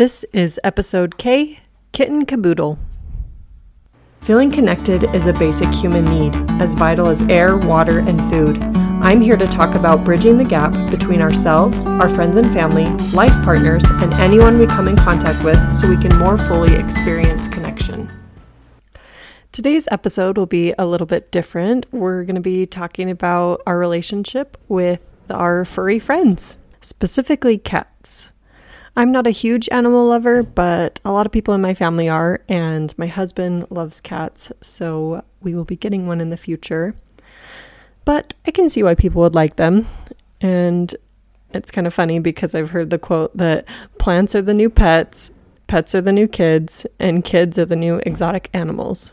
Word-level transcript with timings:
This 0.00 0.24
is 0.32 0.58
episode 0.64 1.18
K 1.18 1.60
Kitten 1.92 2.24
Caboodle. 2.24 2.78
Feeling 4.20 4.50
connected 4.50 5.04
is 5.14 5.26
a 5.26 5.34
basic 5.34 5.68
human 5.74 6.06
need, 6.06 6.34
as 6.52 6.72
vital 6.72 7.08
as 7.08 7.20
air, 7.24 7.58
water, 7.58 7.98
and 7.98 8.18
food. 8.30 8.56
I'm 9.04 9.20
here 9.20 9.36
to 9.36 9.46
talk 9.46 9.74
about 9.74 10.02
bridging 10.02 10.38
the 10.38 10.44
gap 10.44 10.72
between 10.90 11.20
ourselves, 11.20 11.84
our 11.84 12.08
friends 12.08 12.38
and 12.38 12.50
family, 12.50 12.86
life 13.12 13.34
partners, 13.44 13.84
and 13.90 14.14
anyone 14.14 14.58
we 14.58 14.66
come 14.66 14.88
in 14.88 14.96
contact 14.96 15.44
with 15.44 15.60
so 15.74 15.86
we 15.86 15.98
can 15.98 16.16
more 16.18 16.38
fully 16.38 16.74
experience 16.76 17.46
connection. 17.46 18.10
Today's 19.52 19.86
episode 19.90 20.38
will 20.38 20.46
be 20.46 20.72
a 20.78 20.86
little 20.86 21.06
bit 21.06 21.30
different. 21.30 21.84
We're 21.92 22.24
going 22.24 22.36
to 22.36 22.40
be 22.40 22.64
talking 22.64 23.10
about 23.10 23.60
our 23.66 23.76
relationship 23.76 24.56
with 24.66 25.02
our 25.28 25.66
furry 25.66 25.98
friends, 25.98 26.56
specifically 26.80 27.58
cats. 27.58 28.32
I'm 28.96 29.12
not 29.12 29.26
a 29.26 29.30
huge 29.30 29.68
animal 29.70 30.06
lover, 30.06 30.42
but 30.42 31.00
a 31.04 31.12
lot 31.12 31.26
of 31.26 31.32
people 31.32 31.54
in 31.54 31.60
my 31.60 31.74
family 31.74 32.08
are, 32.08 32.40
and 32.48 32.96
my 32.98 33.06
husband 33.06 33.66
loves 33.70 34.00
cats, 34.00 34.52
so 34.60 35.24
we 35.40 35.54
will 35.54 35.64
be 35.64 35.76
getting 35.76 36.06
one 36.06 36.20
in 36.20 36.30
the 36.30 36.36
future. 36.36 36.94
But 38.04 38.34
I 38.46 38.50
can 38.50 38.68
see 38.68 38.82
why 38.82 38.94
people 38.94 39.22
would 39.22 39.34
like 39.34 39.56
them, 39.56 39.86
and 40.40 40.94
it's 41.52 41.70
kind 41.70 41.86
of 41.86 41.94
funny 41.94 42.18
because 42.18 42.54
I've 42.54 42.70
heard 42.70 42.90
the 42.90 42.98
quote 42.98 43.36
that 43.36 43.64
plants 43.98 44.34
are 44.34 44.42
the 44.42 44.54
new 44.54 44.68
pets, 44.68 45.30
pets 45.66 45.94
are 45.94 46.00
the 46.00 46.12
new 46.12 46.26
kids, 46.26 46.84
and 46.98 47.24
kids 47.24 47.58
are 47.58 47.64
the 47.64 47.76
new 47.76 48.00
exotic 48.04 48.50
animals. 48.52 49.12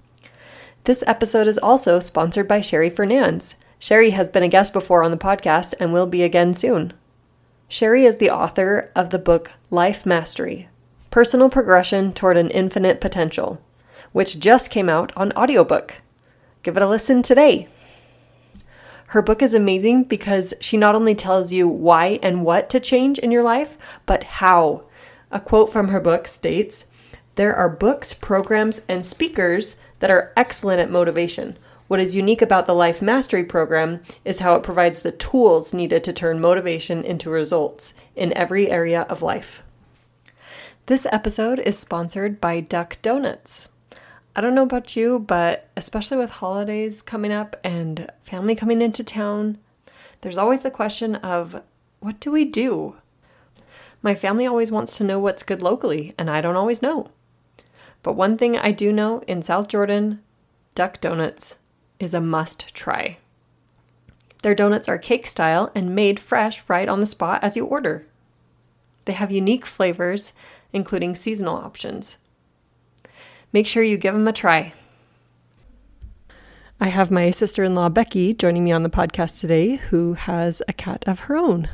this 0.84 1.04
episode 1.06 1.46
is 1.46 1.58
also 1.58 2.00
sponsored 2.00 2.48
by 2.48 2.60
Sherry 2.60 2.90
Fernandez. 2.90 3.54
Sherry 3.78 4.10
has 4.10 4.30
been 4.30 4.42
a 4.42 4.48
guest 4.48 4.72
before 4.72 5.02
on 5.02 5.10
the 5.10 5.16
podcast 5.16 5.74
and 5.78 5.92
will 5.92 6.06
be 6.06 6.22
again 6.22 6.52
soon. 6.52 6.92
Sherry 7.72 8.04
is 8.04 8.16
the 8.16 8.30
author 8.30 8.90
of 8.96 9.10
the 9.10 9.18
book 9.20 9.52
Life 9.70 10.04
Mastery 10.04 10.68
Personal 11.12 11.48
Progression 11.48 12.12
Toward 12.12 12.36
an 12.36 12.50
Infinite 12.50 13.00
Potential, 13.00 13.62
which 14.10 14.40
just 14.40 14.72
came 14.72 14.88
out 14.88 15.12
on 15.16 15.30
audiobook. 15.34 16.02
Give 16.64 16.76
it 16.76 16.82
a 16.82 16.88
listen 16.88 17.22
today. 17.22 17.68
Her 19.10 19.22
book 19.22 19.40
is 19.40 19.54
amazing 19.54 20.02
because 20.04 20.52
she 20.58 20.76
not 20.76 20.96
only 20.96 21.14
tells 21.14 21.52
you 21.52 21.68
why 21.68 22.18
and 22.24 22.44
what 22.44 22.68
to 22.70 22.80
change 22.80 23.20
in 23.20 23.30
your 23.30 23.44
life, 23.44 23.78
but 24.04 24.24
how. 24.24 24.88
A 25.30 25.38
quote 25.38 25.70
from 25.70 25.90
her 25.90 26.00
book 26.00 26.26
states 26.26 26.86
There 27.36 27.54
are 27.54 27.68
books, 27.68 28.12
programs, 28.12 28.82
and 28.88 29.06
speakers 29.06 29.76
that 30.00 30.10
are 30.10 30.32
excellent 30.36 30.80
at 30.80 30.90
motivation 30.90 31.56
what 31.90 31.98
is 31.98 32.14
unique 32.14 32.40
about 32.40 32.66
the 32.66 32.72
Life 32.72 33.02
Mastery 33.02 33.42
program 33.42 34.00
is 34.24 34.38
how 34.38 34.54
it 34.54 34.62
provides 34.62 35.02
the 35.02 35.10
tools 35.10 35.74
needed 35.74 36.04
to 36.04 36.12
turn 36.12 36.40
motivation 36.40 37.02
into 37.02 37.28
results 37.28 37.94
in 38.14 38.32
every 38.36 38.70
area 38.70 39.02
of 39.10 39.22
life. 39.22 39.64
This 40.86 41.04
episode 41.10 41.58
is 41.58 41.76
sponsored 41.76 42.40
by 42.40 42.60
Duck 42.60 43.02
Donuts. 43.02 43.70
I 44.36 44.40
don't 44.40 44.54
know 44.54 44.62
about 44.62 44.94
you, 44.94 45.18
but 45.18 45.68
especially 45.76 46.16
with 46.16 46.30
holidays 46.30 47.02
coming 47.02 47.32
up 47.32 47.56
and 47.64 48.08
family 48.20 48.54
coming 48.54 48.80
into 48.80 49.02
town, 49.02 49.58
there's 50.20 50.38
always 50.38 50.62
the 50.62 50.70
question 50.70 51.16
of 51.16 51.60
what 51.98 52.20
do 52.20 52.30
we 52.30 52.44
do? 52.44 52.98
My 54.00 54.14
family 54.14 54.46
always 54.46 54.70
wants 54.70 54.96
to 54.98 55.04
know 55.04 55.18
what's 55.18 55.42
good 55.42 55.60
locally, 55.60 56.14
and 56.16 56.30
I 56.30 56.40
don't 56.40 56.54
always 56.54 56.82
know. 56.82 57.10
But 58.04 58.12
one 58.12 58.38
thing 58.38 58.56
I 58.56 58.70
do 58.70 58.92
know 58.92 59.24
in 59.26 59.42
South 59.42 59.66
Jordan, 59.66 60.22
Duck 60.76 61.00
Donuts 61.00 61.56
is 62.00 62.14
a 62.14 62.20
must 62.20 62.74
try. 62.74 63.18
Their 64.42 64.54
donuts 64.54 64.88
are 64.88 64.98
cake 64.98 65.26
style 65.26 65.70
and 65.74 65.94
made 65.94 66.18
fresh 66.18 66.68
right 66.68 66.88
on 66.88 66.98
the 67.00 67.06
spot 67.06 67.44
as 67.44 67.56
you 67.56 67.66
order. 67.66 68.06
They 69.04 69.12
have 69.12 69.30
unique 69.30 69.66
flavors, 69.66 70.32
including 70.72 71.14
seasonal 71.14 71.56
options. 71.56 72.18
Make 73.52 73.66
sure 73.66 73.82
you 73.82 73.96
give 73.96 74.14
them 74.14 74.26
a 74.26 74.32
try. 74.32 74.72
I 76.80 76.88
have 76.88 77.10
my 77.10 77.30
sister 77.30 77.62
in 77.62 77.74
law, 77.74 77.90
Becky, 77.90 78.32
joining 78.32 78.64
me 78.64 78.72
on 78.72 78.82
the 78.82 78.88
podcast 78.88 79.40
today, 79.40 79.76
who 79.76 80.14
has 80.14 80.62
a 80.66 80.72
cat 80.72 81.04
of 81.06 81.20
her 81.20 81.36
own. 81.36 81.68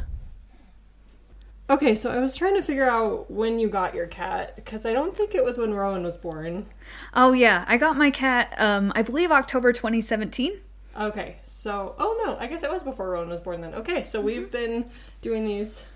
Okay, 1.68 1.96
so 1.96 2.12
I 2.12 2.18
was 2.18 2.36
trying 2.36 2.54
to 2.54 2.62
figure 2.62 2.88
out 2.88 3.28
when 3.28 3.58
you 3.58 3.68
got 3.68 3.94
your 3.94 4.06
cat 4.06 4.54
because 4.54 4.86
I 4.86 4.92
don't 4.92 5.16
think 5.16 5.34
it 5.34 5.44
was 5.44 5.58
when 5.58 5.74
Rowan 5.74 6.04
was 6.04 6.16
born. 6.16 6.66
Oh 7.12 7.32
yeah, 7.32 7.64
I 7.66 7.76
got 7.76 7.96
my 7.96 8.10
cat. 8.10 8.54
Um, 8.56 8.92
I 8.94 9.02
believe 9.02 9.32
October 9.32 9.72
2017. 9.72 10.60
Okay, 10.98 11.36
so 11.42 11.96
oh 11.98 12.22
no, 12.24 12.36
I 12.38 12.46
guess 12.46 12.62
it 12.62 12.70
was 12.70 12.84
before 12.84 13.10
Rowan 13.10 13.28
was 13.28 13.40
born 13.40 13.62
then. 13.62 13.74
Okay, 13.74 14.02
so 14.02 14.18
mm-hmm. 14.18 14.26
we've 14.26 14.50
been 14.50 14.90
doing 15.20 15.44
these 15.44 15.86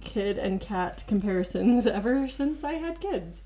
kid 0.00 0.36
and 0.36 0.60
cat 0.60 1.04
comparisons 1.06 1.86
ever 1.86 2.28
since 2.28 2.64
I 2.64 2.72
had 2.74 3.00
kids. 3.00 3.42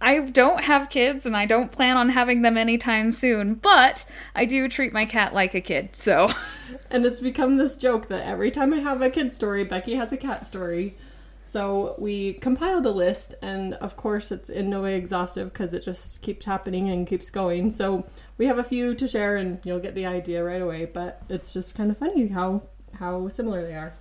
I 0.00 0.20
don't 0.20 0.64
have 0.64 0.88
kids 0.88 1.26
and 1.26 1.36
I 1.36 1.46
don't 1.46 1.70
plan 1.70 1.96
on 1.96 2.08
having 2.08 2.42
them 2.42 2.56
anytime 2.56 3.12
soon, 3.12 3.54
but 3.54 4.04
I 4.34 4.46
do 4.46 4.68
treat 4.68 4.92
my 4.92 5.04
cat 5.04 5.34
like 5.34 5.54
a 5.54 5.60
kid, 5.60 5.94
so. 5.94 6.30
and 6.90 7.04
it's 7.04 7.20
become 7.20 7.58
this 7.58 7.76
joke 7.76 8.08
that 8.08 8.26
every 8.26 8.50
time 8.50 8.72
I 8.72 8.78
have 8.78 9.02
a 9.02 9.10
kid 9.10 9.34
story, 9.34 9.64
Becky 9.64 9.94
has 9.96 10.12
a 10.12 10.16
cat 10.16 10.46
story. 10.46 10.96
So 11.42 11.94
we 11.98 12.34
compiled 12.34 12.84
a 12.84 12.90
list, 12.90 13.34
and 13.40 13.74
of 13.74 13.96
course, 13.96 14.30
it's 14.30 14.50
in 14.50 14.68
no 14.68 14.82
way 14.82 14.96
exhaustive 14.96 15.52
because 15.52 15.72
it 15.72 15.82
just 15.82 16.20
keeps 16.20 16.44
happening 16.44 16.90
and 16.90 17.06
keeps 17.06 17.30
going. 17.30 17.70
So 17.70 18.06
we 18.36 18.46
have 18.46 18.58
a 18.58 18.62
few 18.62 18.94
to 18.94 19.06
share, 19.06 19.36
and 19.36 19.58
you'll 19.64 19.78
get 19.78 19.94
the 19.94 20.04
idea 20.04 20.44
right 20.44 20.60
away. 20.60 20.84
But 20.84 21.22
it's 21.30 21.54
just 21.54 21.74
kind 21.74 21.90
of 21.90 21.96
funny 21.96 22.28
how 22.28 22.62
how 22.98 23.28
similar 23.28 23.62
they 23.62 23.74
are. 23.74 23.94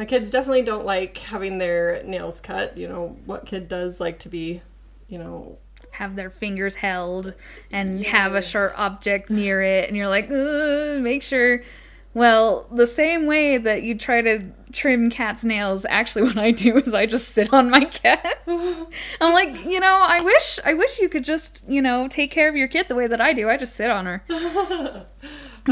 My 0.00 0.06
kids 0.06 0.30
definitely 0.30 0.62
don't 0.62 0.86
like 0.86 1.18
having 1.18 1.58
their 1.58 2.02
nails 2.04 2.40
cut. 2.40 2.78
You 2.78 2.88
know, 2.88 3.18
what 3.26 3.44
kid 3.44 3.68
does 3.68 4.00
like 4.00 4.18
to 4.20 4.30
be, 4.30 4.62
you 5.08 5.18
know, 5.18 5.58
have 5.90 6.16
their 6.16 6.30
fingers 6.30 6.76
held 6.76 7.34
and 7.70 8.00
yes. 8.00 8.08
have 8.08 8.34
a 8.34 8.40
sharp 8.40 8.72
object 8.78 9.28
near 9.28 9.60
it, 9.60 9.88
and 9.88 9.98
you're 9.98 10.08
like, 10.08 10.30
make 10.30 11.22
sure. 11.22 11.62
Well, 12.14 12.66
the 12.72 12.86
same 12.86 13.26
way 13.26 13.58
that 13.58 13.82
you 13.82 13.94
try 13.96 14.22
to 14.22 14.46
trim 14.72 15.10
cat's 15.10 15.44
nails, 15.44 15.84
actually, 15.90 16.22
what 16.28 16.38
I 16.38 16.50
do 16.50 16.78
is 16.78 16.94
I 16.94 17.04
just 17.04 17.28
sit 17.28 17.52
on 17.52 17.68
my 17.68 17.84
cat. 17.84 18.42
I'm 18.46 19.34
like, 19.34 19.66
you 19.66 19.80
know, 19.80 19.98
I 20.00 20.22
wish, 20.22 20.58
I 20.64 20.72
wish 20.72 20.98
you 20.98 21.10
could 21.10 21.26
just, 21.26 21.62
you 21.68 21.82
know, 21.82 22.08
take 22.08 22.30
care 22.30 22.48
of 22.48 22.56
your 22.56 22.68
kid 22.68 22.88
the 22.88 22.94
way 22.94 23.06
that 23.06 23.20
I 23.20 23.34
do. 23.34 23.50
I 23.50 23.58
just 23.58 23.74
sit 23.74 23.90
on 23.90 24.06
her. 24.06 24.24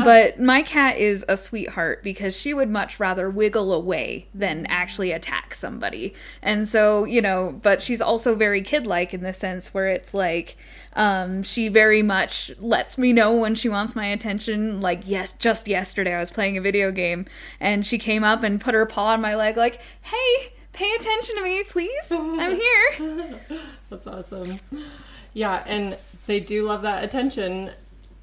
but 0.04 0.41
my 0.41 0.62
cat 0.62 0.97
is 0.97 1.25
a 1.28 1.36
sweetheart 1.36 2.03
because 2.03 2.36
she 2.36 2.54
would 2.54 2.69
much 2.69 2.98
rather 3.00 3.28
wiggle 3.31 3.72
away 3.72 4.28
than 4.34 4.66
actually 4.66 5.12
attack 5.12 5.54
somebody. 5.54 6.14
And 6.42 6.69
so, 6.69 7.04
you 7.04 7.22
know, 7.22 7.59
but 7.62 7.82
she's 7.82 8.00
also 8.00 8.34
very 8.34 8.62
kid 8.62 8.87
like 8.87 9.14
in 9.14 9.22
the 9.22 9.32
sense 9.32 9.72
where 9.75 9.88
it's 9.88 10.14
like, 10.14 10.56
um, 10.94 11.42
she 11.42 11.69
very 11.69 12.03
much 12.03 12.50
lets 12.58 12.98
me 12.98 13.12
know 13.12 13.34
when 13.34 13.54
she 13.54 13.69
wants 13.69 13.94
my 13.94 14.06
attention. 14.06 14.81
Like, 14.81 15.03
yes, 15.04 15.32
just 15.34 15.69
yesterday 15.69 16.14
I 16.14 16.20
was 16.20 16.31
playing 16.31 16.56
a 16.56 16.60
video 16.60 16.91
game 16.91 17.26
and 17.60 17.87
she 17.87 17.98
came 17.98 18.25
up 18.25 18.42
and 18.42 18.60
put 18.60 18.75
her 18.75 18.87
paw 18.87 19.12
on 19.12 19.20
my 19.20 19.34
leg, 19.34 19.56
like, 19.56 19.81
hey, 20.03 20.53
pay 20.72 20.92
attention 20.94 21.37
to 21.37 21.42
me, 21.42 21.62
please. 21.64 22.10
I'm 22.10 22.56
here. 22.56 23.41
That's 23.91 24.06
awesome. 24.06 24.60
Yeah, 25.34 25.62
and 25.66 25.97
they 26.26 26.41
do 26.41 26.66
love 26.66 26.82
that 26.82 27.04
attention 27.04 27.70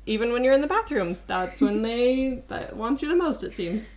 even 0.07 0.31
when 0.31 0.43
you're 0.43 0.53
in 0.53 0.61
the 0.61 0.67
bathroom, 0.67 1.17
that's 1.25 1.61
when 1.61 1.81
they 1.81 2.43
want 2.73 3.01
you 3.01 3.07
the 3.07 3.15
most, 3.15 3.43
it 3.43 3.51
seems. 3.51 3.89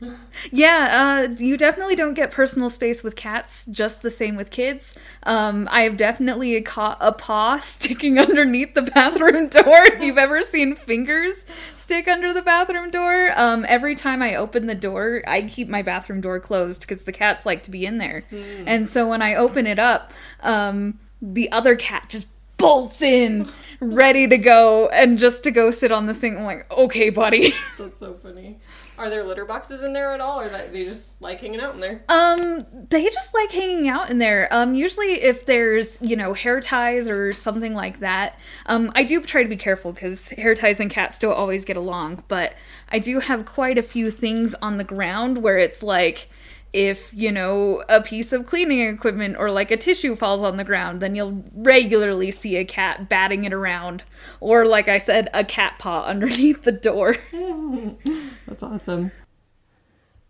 Yeah, 0.50 1.28
uh, 1.28 1.34
you 1.38 1.58
definitely 1.58 1.96
don't 1.96 2.14
get 2.14 2.30
personal 2.30 2.70
space 2.70 3.02
with 3.02 3.14
cats, 3.14 3.66
just 3.66 4.00
the 4.00 4.10
same 4.10 4.34
with 4.34 4.50
kids. 4.50 4.96
Um, 5.24 5.69
I 5.70 5.82
have 5.82 5.98
definitely 5.98 6.60
caught 6.62 6.96
a 7.00 7.12
paw 7.12 7.58
sticking 7.62 8.19
underneath 8.19 8.74
the 8.74 8.82
bathroom 8.82 9.48
door. 9.48 9.82
if 9.84 10.02
you've 10.02 10.19
ever 10.19 10.42
seen 10.42 10.76
fingers 10.76 11.44
stick 11.74 12.08
under 12.08 12.32
the 12.32 12.42
bathroom 12.42 12.90
door, 12.90 13.32
um, 13.36 13.66
every 13.69 13.94
time 13.94 14.22
I 14.22 14.34
open 14.34 14.66
the 14.66 14.75
door, 14.75 15.22
I 15.26 15.42
keep 15.42 15.69
my 15.69 15.82
bathroom 15.82 16.22
door 16.22 16.40
closed 16.40 16.82
because 16.82 17.04
the 17.04 17.12
cats 17.12 17.44
like 17.44 17.62
to 17.64 17.70
be 17.70 17.84
in 17.84 17.98
there. 17.98 18.22
Mm. 18.30 18.64
And 18.66 18.88
so 18.88 19.06
when 19.06 19.20
I 19.20 19.34
open 19.34 19.66
it 19.66 19.78
up, 19.78 20.12
um, 20.40 20.99
the 21.20 21.50
other 21.52 21.76
cat 21.76 22.06
just 22.08 22.28
bolts 22.58 23.00
in 23.00 23.49
ready 23.81 24.26
to 24.26 24.37
go 24.37 24.88
and 24.88 25.19
just 25.19 25.44
to 25.44 25.50
go 25.50 25.70
sit 25.70 25.93
on 25.93 26.06
the 26.06 26.14
sink. 26.14 26.37
I'm 26.37 26.44
like, 26.44 26.70
okay, 26.72 27.10
buddy. 27.10 27.55
That's 27.78 27.99
so 27.99 28.14
funny. 28.14 28.58
Are 28.99 29.08
there 29.08 29.22
litter 29.22 29.44
boxes 29.44 29.82
in 29.84 29.93
there 29.93 30.12
at 30.12 30.20
all, 30.20 30.40
or 30.40 30.49
that 30.49 30.72
they 30.72 30.84
just 30.84 31.22
like 31.22 31.40
hanging 31.40 31.60
out 31.60 31.75
in 31.75 31.81
there? 31.81 32.02
Um, 32.08 32.66
they 32.90 33.05
just 33.05 33.32
like 33.32 33.52
hanging 33.52 33.88
out 33.88 34.10
in 34.10 34.19
there. 34.19 34.49
Um, 34.50 34.75
usually 34.75 35.22
if 35.22 35.46
there's 35.46 36.02
you 36.02 36.16
know 36.16 36.34
hair 36.34 36.60
ties 36.60 37.08
or 37.08 37.32
something 37.32 37.75
like 37.75 38.00
that, 38.00 38.38
um, 38.66 38.90
I 38.96 39.04
do 39.04 39.20
try 39.20 39.44
to 39.44 39.49
be 39.49 39.56
careful 39.56 39.93
because 39.93 40.31
hair 40.31 40.56
ties 40.56 40.81
and 40.81 40.90
cats 40.90 41.19
don't 41.19 41.37
always 41.37 41.64
get 41.64 41.76
along. 41.76 42.25
But 42.26 42.54
I 42.88 42.99
do 42.99 43.20
have 43.20 43.46
quite 43.46 43.78
a 43.78 43.82
few 43.82 44.11
things 44.11 44.54
on 44.54 44.78
the 44.78 44.84
ground 44.84 45.38
where 45.38 45.58
it's 45.58 45.84
like 45.84 46.28
if 46.73 47.12
you 47.15 47.32
know 47.32 47.82
a 47.88 48.03
piece 48.03 48.32
of 48.32 48.44
cleaning 48.44 48.81
equipment 48.81 49.37
or 49.38 49.50
like 49.50 49.70
a 49.70 49.76
tissue 49.76 50.15
falls 50.15 50.43
on 50.43 50.56
the 50.56 50.65
ground 50.65 51.00
then 51.00 51.15
you'll 51.15 51.43
regularly 51.55 52.31
see 52.31 52.56
a 52.56 52.65
cat 52.65 53.09
batting 53.09 53.44
it 53.44 53.53
around 53.53 54.03
or 54.41 54.67
like 54.67 54.88
i 54.88 54.99
said 54.99 55.29
a 55.32 55.44
cat 55.44 55.79
paw 55.79 56.05
underneath 56.06 56.62
the 56.62 56.73
door. 56.73 57.17
That's 58.47 58.62
awesome. 58.62 59.12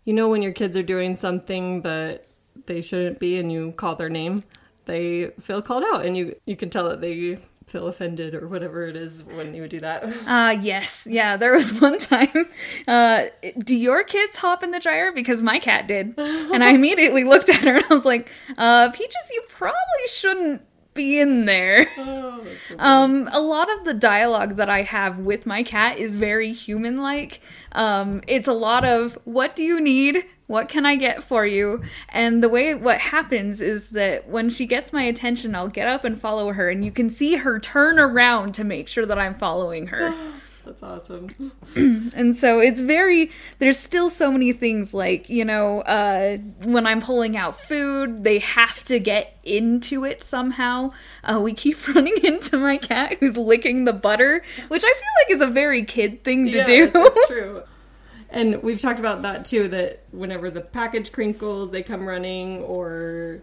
You 0.05 0.13
know 0.13 0.29
when 0.29 0.41
your 0.41 0.53
kids 0.53 0.75
are 0.77 0.83
doing 0.83 1.15
something 1.15 1.81
that 1.83 2.25
they 2.65 2.81
shouldn't 2.81 3.19
be 3.19 3.37
and 3.37 3.51
you 3.51 3.73
call 3.73 3.95
their 3.95 4.09
name, 4.09 4.43
they 4.85 5.31
feel 5.39 5.61
called 5.61 5.83
out 5.85 6.05
and 6.05 6.17
you 6.17 6.35
you 6.45 6.55
can 6.55 6.69
tell 6.69 6.89
that 6.89 7.01
they 7.01 7.39
feel 7.69 7.87
offended 7.87 8.33
or 8.35 8.47
whatever 8.47 8.83
it 8.85 8.95
is 8.95 9.23
when 9.23 9.53
you 9.53 9.61
would 9.61 9.69
do 9.71 9.79
that. 9.79 10.03
Uh 10.27 10.57
yes. 10.59 11.07
Yeah, 11.09 11.37
there 11.37 11.53
was 11.53 11.73
one 11.79 11.97
time 11.97 12.47
uh 12.87 13.25
do 13.57 13.75
your 13.75 14.03
kids 14.03 14.37
hop 14.37 14.63
in 14.63 14.71
the 14.71 14.79
dryer 14.79 15.11
because 15.11 15.41
my 15.43 15.59
cat 15.59 15.87
did. 15.87 16.13
And 16.17 16.63
I 16.63 16.69
immediately 16.79 17.23
looked 17.23 17.49
at 17.49 17.63
her 17.65 17.75
and 17.75 17.85
I 17.89 17.93
was 17.93 18.05
like, 18.05 18.29
"Uh 18.57 18.91
Peaches, 18.91 19.29
you 19.33 19.41
probably 19.49 20.05
shouldn't 20.07 20.61
be 20.93 21.19
in 21.19 21.45
there." 21.45 21.87
Oh, 21.97 22.43
so 22.67 22.75
Um, 22.79 23.29
a 23.31 23.39
lot 23.39 23.69
of 23.71 23.85
the 23.85 23.93
dialogue 23.93 24.55
that 24.57 24.69
I 24.69 24.81
have 24.81 25.19
with 25.19 25.45
my 25.45 25.63
cat 25.63 25.97
is 25.97 26.15
very 26.15 26.51
human 26.51 26.97
like. 27.01 27.41
Um, 27.71 28.21
it's 28.27 28.47
a 28.47 28.53
lot 28.53 28.83
of 28.85 29.17
what 29.23 29.55
do 29.55 29.63
you 29.63 29.79
need? 29.79 30.25
What 30.49 30.67
can 30.67 30.83
I 30.83 30.95
get 30.95 31.21
for 31.21 31.45
you? 31.45 31.83
And 32.09 32.41
the 32.41 32.49
way 32.49 32.73
what 32.73 32.97
happens 32.97 33.61
is 33.61 33.91
that 33.91 34.27
when 34.27 34.49
she 34.49 34.65
gets 34.65 34.91
my 34.91 35.03
attention, 35.03 35.53
I'll 35.53 35.67
get 35.67 35.87
up 35.87 36.03
and 36.03 36.19
follow 36.19 36.53
her, 36.53 36.71
and 36.71 36.83
you 36.83 36.89
can 36.89 37.11
see 37.11 37.35
her 37.35 37.59
turn 37.59 37.99
around 37.99 38.55
to 38.55 38.63
make 38.63 38.87
sure 38.87 39.05
that 39.05 39.19
I'm 39.19 39.35
following 39.35 39.87
her. 39.87 40.11
that's 40.65 40.81
awesome. 40.81 41.51
And 42.15 42.35
so 42.35 42.59
it's 42.59 42.81
very, 42.81 43.29
there's 43.59 43.77
still 43.77 44.09
so 44.09 44.31
many 44.31 44.51
things 44.51 44.91
like, 44.91 45.29
you 45.29 45.45
know, 45.45 45.81
uh, 45.81 46.37
when 46.63 46.87
I'm 46.87 46.99
pulling 46.99 47.37
out 47.37 47.55
food, 47.55 48.23
they 48.23 48.39
have 48.39 48.83
to 48.85 48.99
get 48.99 49.37
into 49.43 50.03
it 50.03 50.23
somehow. 50.23 50.93
Uh, 51.23 51.39
we 51.39 51.53
keep 51.53 51.87
running 51.95 52.17
into 52.23 52.57
my 52.57 52.77
cat 52.77 53.17
who's 53.19 53.37
licking 53.37 53.85
the 53.85 53.93
butter, 53.93 54.43
which 54.67 54.83
I 54.83 54.93
feel 54.93 55.27
like 55.27 55.35
is 55.35 55.41
a 55.41 55.53
very 55.53 55.85
kid 55.85 56.23
thing 56.23 56.45
to 56.45 56.51
yes, 56.51 56.65
do. 56.65 56.89
That's 56.89 57.27
true. 57.27 57.63
And 58.31 58.61
we've 58.61 58.79
talked 58.79 58.99
about 58.99 59.23
that 59.23 59.45
too. 59.45 59.67
That 59.67 60.03
whenever 60.11 60.49
the 60.49 60.61
package 60.61 61.11
crinkles, 61.11 61.71
they 61.71 61.83
come 61.83 62.07
running, 62.07 62.61
or 62.63 63.41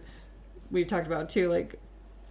we've 0.71 0.87
talked 0.87 1.07
about 1.07 1.29
too, 1.29 1.49
like 1.49 1.79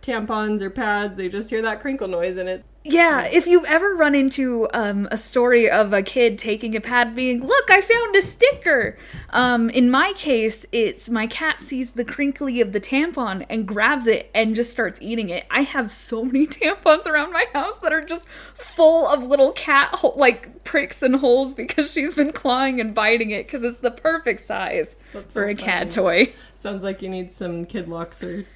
tampons 0.00 0.62
or 0.62 0.70
pads. 0.70 1.16
They 1.16 1.28
just 1.28 1.50
hear 1.50 1.62
that 1.62 1.80
crinkle 1.80 2.08
noise, 2.08 2.36
and 2.36 2.48
it 2.48 2.64
Yeah, 2.88 3.24
if 3.26 3.46
you've 3.46 3.64
ever 3.64 3.94
run 3.94 4.14
into 4.14 4.68
um, 4.72 5.08
a 5.10 5.16
story 5.16 5.68
of 5.70 5.92
a 5.92 6.02
kid 6.02 6.38
taking 6.38 6.76
a 6.76 6.80
pad 6.80 7.14
being, 7.14 7.44
look, 7.44 7.70
I 7.70 7.80
found 7.80 8.14
a 8.16 8.22
sticker. 8.22 8.96
Um, 9.30 9.68
in 9.70 9.90
my 9.90 10.12
case, 10.16 10.64
it's 10.72 11.08
my 11.10 11.26
cat 11.26 11.60
sees 11.60 11.92
the 11.92 12.04
crinkly 12.04 12.60
of 12.60 12.72
the 12.72 12.80
tampon 12.80 13.44
and 13.50 13.66
grabs 13.66 14.06
it 14.06 14.30
and 14.34 14.54
just 14.54 14.70
starts 14.70 15.00
eating 15.02 15.28
it. 15.30 15.46
I 15.50 15.62
have 15.62 15.90
so 15.90 16.24
many 16.24 16.46
tampons 16.46 17.06
around 17.06 17.32
my 17.32 17.46
house 17.52 17.80
that 17.80 17.92
are 17.92 18.02
just 18.02 18.28
full 18.54 19.06
of 19.08 19.22
little 19.24 19.52
cat 19.52 19.90
ho- 19.94 20.14
like 20.16 20.64
pricks 20.64 21.02
and 21.02 21.16
holes 21.16 21.54
because 21.54 21.90
she's 21.92 22.14
been 22.14 22.32
clawing 22.32 22.80
and 22.80 22.94
biting 22.94 23.30
it 23.30 23.46
because 23.46 23.64
it's 23.64 23.80
the 23.80 23.90
perfect 23.90 24.40
size 24.40 24.96
That's 25.12 25.34
for 25.34 25.46
so 25.46 25.52
a 25.52 25.54
cat 25.54 25.92
funny. 25.92 26.26
toy. 26.26 26.32
sounds 26.54 26.84
like 26.84 27.02
you 27.02 27.08
need 27.08 27.30
some 27.32 27.64
kid 27.64 27.88
locks 27.88 28.22
or 28.22 28.46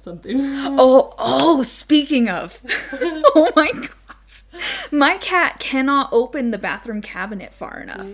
something. 0.00 0.38
Oh, 0.80 1.14
oh, 1.18 1.62
speaking 1.62 2.28
of. 2.28 2.60
oh 2.92 3.50
my 3.56 3.72
gosh. 3.72 4.42
My 4.90 5.16
cat 5.18 5.58
cannot 5.58 6.12
open 6.12 6.50
the 6.50 6.58
bathroom 6.58 7.00
cabinet 7.00 7.54
far 7.54 7.80
enough. 7.80 8.06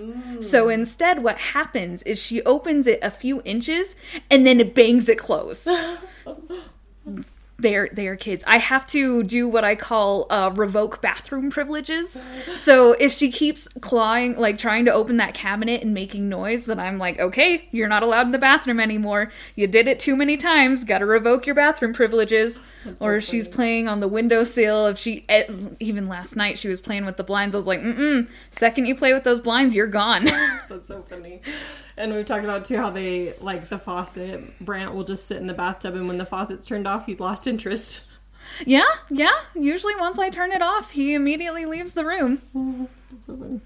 So 0.42 0.68
instead, 0.68 1.22
what 1.22 1.38
happens 1.38 2.02
is 2.02 2.18
she 2.18 2.42
opens 2.42 2.86
it 2.86 2.98
a 3.02 3.10
few 3.10 3.42
inches 3.44 3.96
and 4.30 4.46
then 4.46 4.60
it 4.60 4.74
bangs 4.74 5.08
it 5.08 5.18
closed. 5.18 5.68
They're 7.56 7.88
they're 7.92 8.16
kids. 8.16 8.42
I 8.46 8.58
have 8.58 8.86
to 8.88 9.22
do 9.22 9.48
what 9.48 9.62
I 9.64 9.76
call 9.76 10.26
uh, 10.28 10.50
revoke 10.54 11.00
bathroom 11.00 11.50
privileges. 11.50 12.18
So 12.56 12.92
if 12.94 13.12
she 13.12 13.30
keeps 13.30 13.68
clawing, 13.80 14.36
like 14.36 14.58
trying 14.58 14.84
to 14.86 14.92
open 14.92 15.18
that 15.18 15.34
cabinet 15.34 15.82
and 15.82 15.94
making 15.94 16.28
noise, 16.28 16.66
then 16.66 16.80
I'm 16.80 16.98
like, 16.98 17.20
okay, 17.20 17.68
you're 17.70 17.88
not 17.88 18.02
allowed 18.02 18.26
in 18.26 18.32
the 18.32 18.38
bathroom 18.38 18.80
anymore. 18.80 19.30
You 19.54 19.66
did 19.68 19.86
it 19.86 20.00
too 20.00 20.16
many 20.16 20.36
times. 20.36 20.84
Got 20.84 20.98
to 20.98 21.06
revoke 21.06 21.46
your 21.46 21.54
bathroom 21.54 21.92
privileges. 21.92 22.58
Or 23.00 23.16
if 23.16 23.24
she's 23.24 23.48
playing 23.48 23.88
on 23.88 24.00
the 24.00 24.08
windowsill. 24.08 24.86
If 24.86 24.98
she 24.98 25.24
eh, 25.28 25.44
even 25.80 26.08
last 26.08 26.36
night 26.36 26.58
she 26.58 26.68
was 26.68 26.80
playing 26.80 27.04
with 27.04 27.16
the 27.16 27.24
blinds, 27.24 27.54
I 27.54 27.58
was 27.58 27.66
like, 27.66 27.80
mm 27.80 27.96
mm. 27.96 28.28
Second 28.50 28.86
you 28.86 28.94
play 28.94 29.12
with 29.12 29.24
those 29.24 29.40
blinds, 29.40 29.74
you're 29.74 29.86
gone. 29.86 30.24
That's 30.68 30.88
so 30.88 31.02
funny. 31.02 31.40
And 31.96 32.12
we've 32.12 32.24
talked 32.24 32.44
about 32.44 32.64
too 32.64 32.76
how 32.76 32.90
they 32.90 33.34
like 33.40 33.68
the 33.68 33.78
faucet. 33.78 34.58
Brant 34.60 34.94
will 34.94 35.04
just 35.04 35.26
sit 35.26 35.38
in 35.38 35.46
the 35.46 35.54
bathtub, 35.54 35.94
and 35.94 36.08
when 36.08 36.18
the 36.18 36.26
faucet's 36.26 36.64
turned 36.64 36.86
off, 36.86 37.06
he's 37.06 37.20
lost 37.20 37.46
interest. 37.46 38.04
yeah, 38.66 38.84
yeah. 39.10 39.34
Usually 39.54 39.94
once 39.96 40.18
I 40.18 40.30
turn 40.30 40.52
it 40.52 40.62
off, 40.62 40.90
he 40.90 41.14
immediately 41.14 41.66
leaves 41.66 41.92
the 41.92 42.04
room. 42.04 42.42
That's 43.10 43.26
so 43.26 43.36
funny. 43.36 43.60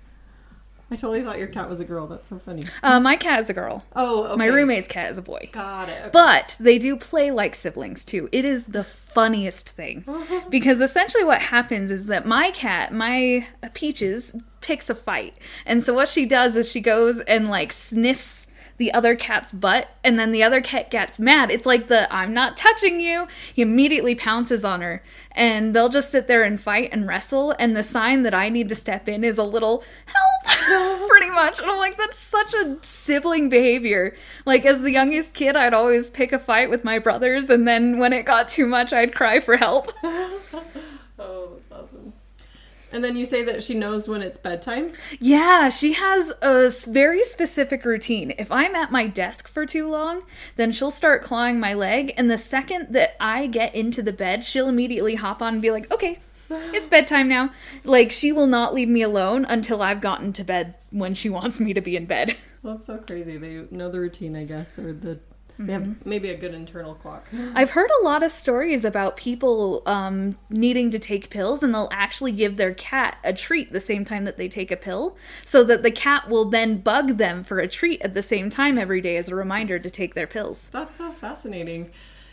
I 0.91 0.97
totally 0.97 1.23
thought 1.23 1.39
your 1.39 1.49
cat 1.49 1.69
was 1.69 1.81
a 1.81 1.85
girl. 1.85 2.07
That's 2.07 2.29
so 2.29 2.39
funny. 2.39 2.65
Uh, 2.83 2.99
my 2.99 3.17
cat 3.17 3.41
is 3.41 3.51
a 3.51 3.55
girl. 3.55 3.85
Oh, 3.95 4.25
okay. 4.29 4.37
My 4.37 4.47
roommate's 4.47 4.89
cat 4.89 5.11
is 5.11 5.19
a 5.19 5.23
boy. 5.23 5.51
Got 5.53 5.91
it. 5.91 6.01
Okay. 6.01 6.11
But 6.13 6.57
they 6.59 6.79
do 6.79 6.97
play 6.97 7.31
like 7.31 7.55
siblings 7.55 8.05
too. 8.05 8.29
It 8.33 8.45
is 8.45 8.67
the 8.67 8.85
funniest 8.85 9.69
thing. 9.69 10.05
because 10.51 10.81
essentially 10.81 11.25
what 11.25 11.43
happens 11.43 11.91
is 11.91 12.07
that 12.07 12.27
my 12.27 12.51
cat, 12.53 12.93
my 12.93 13.47
Peaches, 13.75 14.35
picks 14.61 14.89
a 14.89 14.95
fight. 14.95 15.39
And 15.67 15.85
so 15.85 15.93
what 15.93 16.09
she 16.09 16.25
does 16.27 16.57
is 16.57 16.71
she 16.71 16.81
goes 16.81 17.21
and 17.21 17.49
like 17.49 17.73
sniffs 17.73 18.48
the 18.79 18.95
other 18.95 19.15
cat's 19.15 19.53
butt 19.53 19.91
and 20.03 20.19
then 20.19 20.33
the 20.33 20.43
other 20.43 20.61
cat 20.61 20.91
gets 20.91 21.21
mad. 21.21 21.51
It's 21.51 21.67
like 21.67 21.89
the 21.89 22.13
I'm 22.15 22.33
not 22.33 22.57
touching 22.57 23.01
you. 23.01 23.29
He 23.53 23.63
immediately 23.63 24.15
pounces 24.15 24.65
on 24.65 24.81
her 24.81 25.03
and 25.33 25.75
they'll 25.75 25.89
just 25.89 26.11
sit 26.11 26.29
there 26.29 26.43
and 26.45 26.61
fight 26.61 26.91
and 26.93 27.07
wrestle 27.07 27.55
and 27.59 27.77
the 27.77 27.83
sign 27.83 28.23
that 28.23 28.35
I 28.35 28.49
need 28.49 28.69
to 28.71 28.75
step 28.75 29.09
in 29.09 29.25
is 29.25 29.37
a 29.37 29.45
little 29.45 29.85
help 30.07 31.09
pretty 31.09 31.31
much. 31.31 31.61
And 31.61 31.71
I'm 31.71 31.79
like 31.79 31.97
that's 31.97 32.19
such 32.19 32.55
a 32.55 32.79
sibling 32.83 33.49
behavior. 33.49 34.17
Like 34.47 34.65
as 34.65 34.83
the 34.83 34.93
youngest 34.93 35.35
kid, 35.35 35.57
I'd 35.57 35.75
always 35.75 36.09
pick 36.09 36.33
a 36.33 36.39
fight 36.39 36.71
with 36.71 36.85
my 36.85 36.99
brothers 36.99 37.51
and 37.51 37.67
then 37.67 37.99
when 37.99 38.13
it 38.13 38.25
got 38.25 38.49
too 38.49 38.67
much, 38.67 38.93
I'd 38.93 39.15
cry 39.15 39.41
for 39.41 39.57
help. 39.57 39.93
And 42.93 43.05
then 43.05 43.17
you 43.17 43.25
say 43.25 43.43
that 43.45 43.63
she 43.63 43.75
knows 43.75 44.09
when 44.09 44.23
it's 44.23 44.39
bedtime. 44.39 44.93
Yeah, 45.21 45.69
she 45.69 45.93
has 45.93 46.33
a 46.41 46.71
very 46.87 47.23
specific 47.25 47.85
routine. 47.85 48.33
If 48.39 48.51
I'm 48.51 48.75
at 48.75 48.91
my 48.91 49.07
desk 49.07 49.47
for 49.49 49.67
too 49.67 49.89
long, 49.89 50.23
then 50.57 50.73
she'll 50.73 50.91
start 50.91 51.23
clawing 51.23 51.61
my 51.61 51.75
leg, 51.75 52.15
and 52.17 52.31
the 52.31 52.39
second 52.39 52.95
that 52.95 53.17
I 53.21 53.47
get 53.47 53.75
into 53.75 54.03
the 54.03 54.13
bed, 54.13 54.45
she'll 54.45 54.69
immediately 54.69 55.17
hop 55.17 55.43
on 55.43 55.55
and 55.55 55.63
be 55.63 55.71
like, 55.71 55.93
okay, 55.93 56.19
it's 56.51 56.87
bedtime 56.89 57.29
now. 57.29 57.51
Like, 57.85 58.11
she 58.11 58.33
will 58.33 58.47
not 58.47 58.73
leave 58.75 58.89
me 58.89 59.03
alone 59.03 59.45
until 59.45 59.83
I've 59.83 60.01
gotten 60.01 60.33
to 60.35 60.45
bed 60.45 60.75
when 60.91 61.15
she 61.15 61.29
wants 61.29 61.61
me 61.61 61.75
to 61.75 61.81
be 61.81 61.97
in 61.97 62.07
bed. 62.07 62.37
That's 62.65 62.87
so 62.87 62.99
crazy. 62.99 63.37
They 63.37 63.67
know 63.71 63.91
the 63.91 64.01
routine, 64.01 64.35
I 64.35 64.45
guess, 64.45 64.79
or 64.79 64.93
the 64.93 65.21
have 65.67 66.07
maybe 66.07 66.31
a 66.31 66.37
good 66.37 66.55
internal 66.55 66.95
clock. 66.95 67.29
I've 67.55 67.71
heard 67.71 67.91
a 68.01 68.05
lot 68.05 68.23
of 68.23 68.31
stories 68.31 68.85
about 68.85 69.17
people 69.17 69.83
um, 69.87 70.39
needing 70.49 70.91
to 70.91 70.99
take 70.99 71.31
pills, 71.31 71.63
and 71.63 71.75
they'll 71.75 71.89
actually 71.93 72.33
give 72.33 72.57
their 72.57 72.75
cat 72.75 73.19
a 73.25 73.33
treat 73.33 73.73
the 73.73 73.81
same 73.81 74.05
time 74.05 74.25
that 74.25 74.37
they 74.37 74.49
take 74.49 74.71
a 74.71 74.77
pill, 74.77 75.17
so 75.45 75.65
that 75.65 75.83
the 75.83 75.91
cat 75.91 76.29
will 76.29 76.45
then 76.45 76.79
bug 76.79 77.19
them 77.19 77.43
for 77.43 77.59
a 77.59 77.69
treat 77.69 78.01
at 78.03 78.15
the 78.15 78.23
same 78.23 78.51
time 78.51 78.79
every 78.79 79.01
day 79.01 79.17
as 79.17 79.29
a 79.29 79.35
reminder 79.35 79.79
to 79.79 79.91
take 79.91 80.15
their 80.15 80.27
pills. 80.27 80.69
That's 80.71 80.97
so 80.97 81.11
fascinating. 81.11 81.91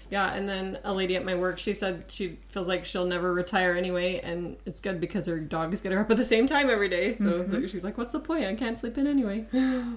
Yeah, 0.10 0.34
and 0.34 0.48
then 0.48 0.78
a 0.84 0.94
lady 0.94 1.16
at 1.16 1.26
my 1.26 1.34
work, 1.34 1.58
she 1.58 1.74
said 1.74 2.06
she 2.10 2.38
feels 2.50 2.68
like 2.68 2.86
she'll 2.86 3.06
never 3.06 3.34
retire 3.34 3.74
anyway, 3.74 4.20
and 4.24 4.58
it's 4.66 4.80
good 4.80 5.00
because 5.00 5.26
her 5.26 5.40
dogs 5.40 5.82
get 5.82 5.92
her 5.92 6.00
up 6.02 6.12
at 6.12 6.18
the 6.18 6.24
same 6.24 6.46
time 6.46 6.70
every 6.70 6.90
day. 6.90 7.12
So 7.12 7.40
it's 7.40 7.52
mm-hmm. 7.52 7.62
like, 7.62 7.70
she's 7.70 7.84
like, 7.84 7.98
"What's 7.98 8.12
the 8.12 8.20
point? 8.20 8.46
I 8.46 8.54
can't 8.54 8.78
sleep 8.78 8.98
in 8.98 9.08
anyway." 9.08 9.46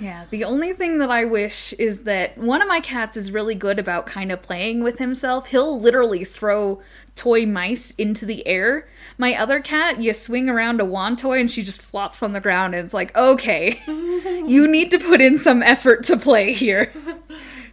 Yeah, 0.00 0.26
the 0.30 0.44
only 0.44 0.72
thing 0.72 0.98
that 0.98 1.10
I 1.10 1.24
wish 1.24 1.72
is 1.74 2.04
that 2.04 2.38
one 2.38 2.62
of 2.62 2.68
my 2.68 2.80
cats 2.80 3.16
is 3.16 3.32
really 3.32 3.56
good 3.56 3.78
about 3.78 4.06
kind 4.06 4.30
of 4.30 4.40
playing 4.40 4.82
with 4.82 4.98
himself. 4.98 5.48
He'll 5.48 5.78
literally 5.78 6.24
throw 6.24 6.80
toy 7.16 7.44
mice 7.44 7.90
into 7.98 8.24
the 8.24 8.46
air. 8.46 8.88
My 9.18 9.34
other 9.34 9.60
cat, 9.60 10.00
you 10.00 10.14
swing 10.14 10.48
around 10.48 10.80
a 10.80 10.84
wand 10.84 11.18
toy 11.18 11.40
and 11.40 11.50
she 11.50 11.62
just 11.62 11.82
flops 11.82 12.22
on 12.22 12.32
the 12.32 12.40
ground, 12.40 12.74
and 12.74 12.84
it's 12.84 12.94
like, 12.94 13.14
okay, 13.16 13.82
you 13.86 14.66
need 14.68 14.90
to 14.92 14.98
put 14.98 15.20
in 15.20 15.38
some 15.38 15.62
effort 15.62 16.04
to 16.04 16.16
play 16.16 16.52
here. 16.52 16.92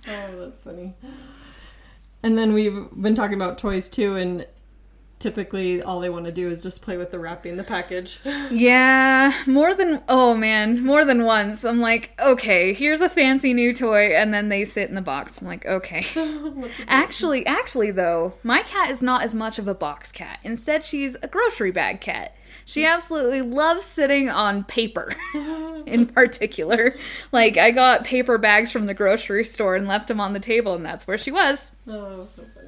Oh, 0.10 0.40
that's 0.40 0.62
funny. 0.62 0.96
And 2.28 2.38
then 2.38 2.52
we've 2.52 2.90
been 2.92 3.16
talking 3.16 3.36
about 3.36 3.58
toys 3.58 3.88
too, 3.88 4.18
and 4.18 4.46
typically 5.20 5.82
all 5.82 6.00
they 6.00 6.10
want 6.10 6.26
to 6.26 6.32
do 6.32 6.50
is 6.50 6.62
just 6.62 6.82
play 6.82 6.98
with 6.98 7.12
the 7.12 7.20
wrapping, 7.20 7.58
the 7.58 7.64
package. 7.64 8.20
Yeah, 8.50 9.34
more 9.46 9.74
than 9.74 10.02
oh 10.08 10.36
man, 10.36 10.84
more 10.84 11.04
than 11.04 11.24
once. 11.26 11.66
I'm 11.66 11.80
like, 11.80 12.12
okay, 12.20 12.74
here's 12.74 13.02
a 13.02 13.10
fancy 13.10 13.54
new 13.54 13.74
toy, 13.74 14.16
and 14.16 14.34
then 14.34 14.50
they 14.50 14.64
sit 14.64 14.90
in 14.90 14.96
the 14.96 15.02
box. 15.02 15.42
I'm 15.42 15.48
like, 15.48 15.66
okay. 15.66 16.06
actually, 16.88 17.46
actually 17.46 17.92
though, 17.92 18.34
my 18.44 18.62
cat 18.62 18.90
is 18.90 19.02
not 19.02 19.24
as 19.24 19.36
much 19.36 19.60
of 19.60 19.68
a 19.68 19.74
box 19.74 20.12
cat. 20.12 20.40
Instead, 20.44 20.84
she's 20.84 21.18
a 21.22 21.28
grocery 21.28 21.72
bag 21.72 22.00
cat. 22.00 22.36
She 22.66 22.82
hmm. 22.82 22.88
absolutely 22.88 23.42
loves 23.42 23.86
sitting 23.86 24.30
on 24.30 24.64
paper, 24.64 25.14
in 25.86 26.06
particular. 26.06 26.96
Like 27.32 27.58
I 27.58 27.72
got 27.72 28.04
paper 28.04 28.38
bags 28.38 28.72
from 28.72 28.86
the 28.86 28.94
grocery 28.94 29.46
store 29.46 29.76
and 29.76 29.88
left 29.88 30.08
them 30.08 30.20
on 30.20 30.34
the 30.34 30.40
table, 30.40 30.76
and 30.76 30.86
that's 30.86 31.08
where 31.08 31.18
she 31.18 31.32
was. 31.32 31.76
Oh, 31.88 32.26
so 32.26 32.44
funny. 32.56 32.67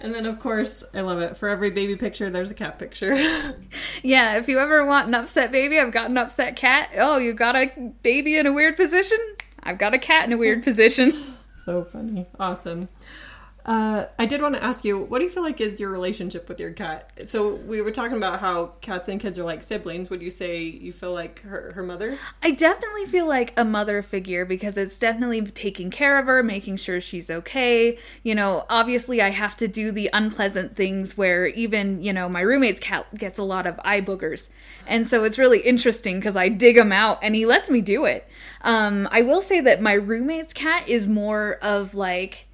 And 0.00 0.14
then, 0.14 0.24
of 0.26 0.38
course, 0.38 0.82
I 0.94 1.02
love 1.02 1.18
it. 1.20 1.36
For 1.36 1.48
every 1.48 1.70
baby 1.70 1.94
picture, 1.96 2.30
there's 2.30 2.50
a 2.50 2.54
cat 2.54 2.78
picture. 2.78 3.16
Yeah, 4.02 4.36
if 4.38 4.48
you 4.48 4.58
ever 4.58 4.84
want 4.86 5.08
an 5.08 5.14
upset 5.14 5.52
baby, 5.52 5.78
I've 5.78 5.92
got 5.92 6.08
an 6.08 6.16
upset 6.16 6.56
cat. 6.56 6.88
Oh, 6.98 7.18
you 7.18 7.34
got 7.34 7.54
a 7.54 7.70
baby 8.02 8.38
in 8.38 8.46
a 8.46 8.52
weird 8.52 8.76
position? 8.76 9.18
I've 9.62 9.76
got 9.78 9.92
a 9.92 9.98
cat 9.98 10.24
in 10.24 10.32
a 10.32 10.38
weird 10.38 10.62
position. 10.64 11.36
so 11.64 11.84
funny. 11.84 12.26
Awesome. 12.38 12.88
Uh, 13.64 14.06
I 14.18 14.26
did 14.26 14.40
want 14.42 14.54
to 14.54 14.62
ask 14.62 14.84
you, 14.84 14.98
what 14.98 15.18
do 15.18 15.24
you 15.24 15.30
feel 15.30 15.42
like 15.42 15.60
is 15.60 15.78
your 15.78 15.90
relationship 15.90 16.48
with 16.48 16.58
your 16.58 16.72
cat? 16.72 17.26
So 17.28 17.54
we 17.54 17.80
were 17.80 17.90
talking 17.90 18.16
about 18.16 18.40
how 18.40 18.72
cats 18.80 19.08
and 19.08 19.20
kids 19.20 19.38
are 19.38 19.44
like 19.44 19.62
siblings. 19.62 20.10
Would 20.10 20.22
you 20.22 20.30
say 20.30 20.62
you 20.62 20.92
feel 20.92 21.12
like 21.12 21.42
her, 21.42 21.72
her 21.74 21.82
mother? 21.82 22.18
I 22.42 22.52
definitely 22.52 23.06
feel 23.06 23.26
like 23.26 23.52
a 23.58 23.64
mother 23.64 24.02
figure 24.02 24.44
because 24.44 24.78
it's 24.78 24.98
definitely 24.98 25.42
taking 25.42 25.90
care 25.90 26.18
of 26.18 26.26
her, 26.26 26.42
making 26.42 26.78
sure 26.78 27.00
she's 27.00 27.30
okay. 27.30 27.98
You 28.22 28.34
know, 28.34 28.64
obviously 28.68 29.20
I 29.20 29.30
have 29.30 29.56
to 29.58 29.68
do 29.68 29.92
the 29.92 30.10
unpleasant 30.12 30.74
things 30.74 31.16
where 31.16 31.46
even, 31.46 32.02
you 32.02 32.12
know, 32.12 32.28
my 32.28 32.40
roommate's 32.40 32.80
cat 32.80 33.06
gets 33.14 33.38
a 33.38 33.44
lot 33.44 33.66
of 33.66 33.78
eye 33.84 34.00
boogers. 34.00 34.48
And 34.86 35.06
so 35.06 35.24
it's 35.24 35.38
really 35.38 35.60
interesting 35.60 36.18
because 36.18 36.36
I 36.36 36.48
dig 36.48 36.76
him 36.76 36.92
out 36.92 37.18
and 37.22 37.34
he 37.34 37.46
lets 37.46 37.68
me 37.68 37.80
do 37.80 38.04
it. 38.04 38.28
Um, 38.62 39.08
I 39.10 39.22
will 39.22 39.40
say 39.40 39.60
that 39.60 39.80
my 39.80 39.92
roommate's 39.92 40.52
cat 40.52 40.88
is 40.88 41.06
more 41.06 41.58
of 41.62 41.94
like, 41.94 42.46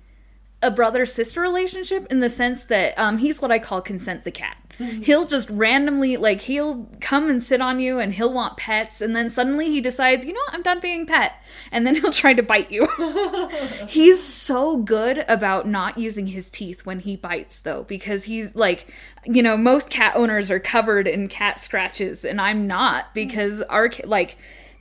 a 0.62 0.70
brother 0.70 1.04
sister 1.06 1.40
relationship 1.40 2.06
in 2.10 2.20
the 2.20 2.30
sense 2.30 2.64
that 2.64 2.98
um, 2.98 3.18
he's 3.18 3.40
what 3.42 3.52
I 3.52 3.58
call 3.58 3.80
consent 3.80 4.24
the 4.24 4.30
cat. 4.30 4.56
Mm-hmm. 4.78 5.02
He'll 5.02 5.26
just 5.26 5.48
randomly, 5.48 6.16
like, 6.16 6.42
he'll 6.42 6.88
come 7.00 7.30
and 7.30 7.42
sit 7.42 7.60
on 7.60 7.80
you 7.80 7.98
and 7.98 8.12
he'll 8.12 8.32
want 8.32 8.58
pets, 8.58 9.00
and 9.00 9.16
then 9.16 9.30
suddenly 9.30 9.70
he 9.70 9.80
decides, 9.80 10.26
you 10.26 10.32
know, 10.32 10.40
what? 10.40 10.54
I'm 10.54 10.62
done 10.62 10.80
being 10.80 11.06
pet, 11.06 11.42
and 11.72 11.86
then 11.86 11.94
he'll 12.00 12.12
try 12.12 12.34
to 12.34 12.42
bite 12.42 12.70
you. 12.70 12.86
he's 13.88 14.22
so 14.22 14.76
good 14.76 15.24
about 15.28 15.66
not 15.66 15.96
using 15.96 16.28
his 16.28 16.50
teeth 16.50 16.84
when 16.84 17.00
he 17.00 17.16
bites, 17.16 17.60
though, 17.60 17.84
because 17.84 18.24
he's 18.24 18.54
like, 18.54 18.92
you 19.24 19.42
know, 19.42 19.56
most 19.56 19.88
cat 19.88 20.14
owners 20.14 20.50
are 20.50 20.60
covered 20.60 21.08
in 21.08 21.28
cat 21.28 21.58
scratches, 21.58 22.24
and 22.24 22.40
I'm 22.40 22.66
not 22.66 23.14
because 23.14 23.62
our, 23.62 23.90
like, 24.04 24.36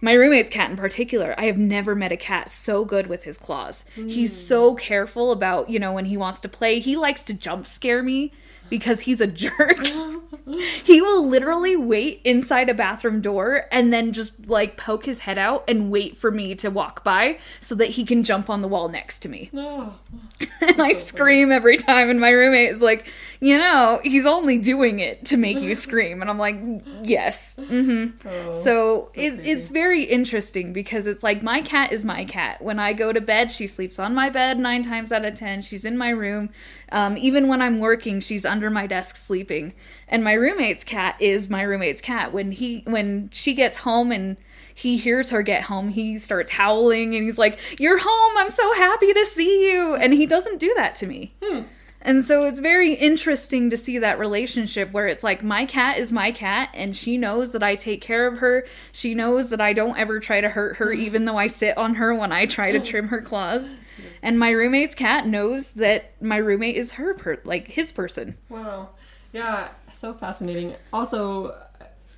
my 0.06 0.14
roommate's 0.14 0.50
cat 0.50 0.70
in 0.70 0.78
particular, 0.78 1.34
I 1.36 1.46
have 1.46 1.58
never 1.58 1.96
met 1.96 2.12
a 2.12 2.16
cat 2.16 2.52
so 2.52 2.86
good 2.86 3.08
with 3.08 3.24
his 3.24 3.40
claws. 3.40 3.86
Mm. 3.98 4.12
He's 4.12 4.40
so 4.40 4.76
careful 4.76 5.32
about, 5.32 5.72
you 5.72 5.80
know, 5.80 5.94
when 5.94 6.06
he 6.06 6.16
wants 6.16 6.40
to 6.42 6.48
play. 6.48 6.80
He 6.80 6.96
likes 6.96 7.24
to 7.24 7.34
jump 7.34 7.66
scare 7.66 8.04
me 8.04 8.32
because 8.70 9.02
he's 9.02 9.20
a 9.20 9.26
jerk. 9.42 9.80
he 10.84 11.02
will 11.02 11.28
literally 11.28 11.76
wait 11.76 12.22
inside 12.24 12.70
a 12.70 12.76
bathroom 12.76 13.20
door 13.20 13.66
and 13.72 13.92
then 13.92 14.14
just 14.14 14.48
like 14.48 14.78
poke 14.78 15.08
his 15.08 15.20
head 15.20 15.40
out 15.40 15.64
and 15.68 15.90
wait 15.90 16.16
for 16.16 16.30
me 16.30 16.54
to 16.54 16.70
walk 16.70 17.04
by 17.04 17.40
so 17.60 17.74
that 17.74 17.90
he 17.90 18.06
can 18.06 18.24
jump 18.24 18.48
on 18.48 18.62
the 18.62 18.68
wall 18.68 18.88
next 18.88 19.22
to 19.22 19.30
me. 19.30 19.50
Oh, 19.56 19.96
and 20.62 20.80
I 20.80 20.92
so 20.92 21.00
scream 21.00 21.48
funny. 21.48 21.56
every 21.56 21.78
time, 21.78 22.12
and 22.12 22.22
my 22.22 22.30
roommate 22.30 22.70
is 22.70 22.82
like, 22.82 23.08
you 23.46 23.60
know, 23.60 24.02
he's 24.04 24.26
only 24.26 24.58
doing 24.58 25.00
it 25.00 25.24
to 25.26 25.38
make 25.38 25.60
you 25.60 25.76
scream. 25.86 26.22
And 26.22 26.32
I'm 26.32 26.40
like, 26.40 26.60
yes. 27.04 27.58
Mm-hmm. 27.58 28.28
Oh, 28.28 28.54
so, 28.54 28.62
so 28.64 29.12
it, 29.14 29.40
it's 29.44 29.70
very 29.70 30.04
interesting 30.04 30.74
because 30.74 31.06
it's 31.06 31.22
like 31.22 31.44
my 31.44 31.62
cat 31.62 31.92
is 31.92 32.04
my 32.04 32.26
cat. 32.26 32.60
When 32.60 32.80
I 32.80 32.94
go 32.94 33.14
to 33.14 33.22
bed, 33.22 33.52
she 33.52 33.68
sleeps 33.68 34.00
on 34.00 34.16
my 34.16 34.32
bed 34.32 34.58
nine 34.58 34.82
times 34.82 35.12
out 35.12 35.26
of 35.26 35.36
ten. 35.36 35.62
She's 35.62 35.86
in 35.86 35.96
my 35.96 36.10
room. 36.10 36.50
Um, 36.92 37.20
even 37.20 37.48
when 37.48 37.62
I'm 37.62 37.80
working, 37.80 38.20
she's 38.20 38.46
under 38.46 38.72
my 38.72 38.88
desk 38.88 39.16
sleeping. 39.16 39.74
And 40.08 40.24
my 40.24 40.34
roommate's 40.34 40.84
cat 40.84 41.16
is 41.20 41.48
my 41.48 41.62
roommate's 41.62 42.02
cat. 42.02 42.34
When 42.34 42.52
he 42.52 42.82
when 42.88 43.30
she 43.32 43.54
gets 43.54 43.78
home 43.78 44.12
and 44.12 44.38
he 44.74 44.98
hears 44.98 45.30
her 45.30 45.44
get 45.44 45.66
home, 45.66 45.90
he 45.90 46.18
starts 46.18 46.50
howling 46.50 47.14
and 47.14 47.24
he's 47.24 47.38
like, 47.38 47.60
"You're 47.80 48.00
home! 48.00 48.38
I'm 48.38 48.50
so 48.50 48.74
happy 48.74 49.14
to 49.14 49.24
see 49.24 49.70
you!" 49.72 49.94
And 49.94 50.16
he 50.16 50.26
doesn't 50.26 50.60
do 50.60 50.74
that 50.78 50.96
to 50.96 51.06
me. 51.06 51.36
Hmm. 51.44 51.62
And 52.06 52.24
so 52.24 52.46
it's 52.46 52.60
very 52.60 52.94
interesting 52.94 53.72
to 53.72 53.78
see 53.78 53.98
that 53.98 54.20
relationship 54.20 54.92
where 54.92 55.08
it's 55.08 55.24
like 55.24 55.44
my 55.44 55.66
cat 55.66 55.98
is 55.98 56.12
my 56.12 56.32
cat 56.32 56.70
and 56.76 56.96
she 56.96 57.18
knows 57.18 57.52
that 57.54 57.64
I 57.64 57.74
take 57.74 58.00
care 58.00 58.28
of 58.28 58.38
her. 58.38 58.68
She 58.92 59.16
knows 59.16 59.50
that 59.50 59.60
I 59.60 59.74
don't 59.74 59.98
ever 59.98 60.20
try 60.20 60.40
to 60.40 60.50
hurt 60.50 60.78
her 60.78 60.94
even 60.94 61.26
though 61.26 61.38
I 61.38 61.48
sit 61.48 61.76
on 61.78 61.96
her 61.96 62.14
when 62.14 62.32
I 62.32 62.46
try 62.46 62.72
to 62.72 62.80
trim 62.80 63.08
her 63.08 63.22
claws. 63.22 63.74
Yes. 63.98 64.20
And 64.22 64.38
my 64.38 64.52
roommate's 64.52 64.94
cat 64.94 65.26
knows 65.26 65.74
that 65.74 66.12
my 66.22 66.38
roommate 66.38 66.76
is 66.76 66.94
her 66.94 67.16
per- 67.16 67.42
like 67.44 67.70
his 67.70 67.92
person. 67.92 68.38
Wow. 68.50 68.90
Yeah, 69.34 69.70
so 69.92 70.14
fascinating. 70.14 70.76
Also, 70.94 71.60